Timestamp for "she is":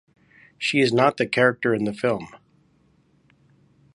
0.57-0.91